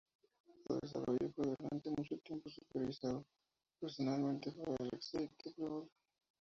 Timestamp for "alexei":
4.81-5.29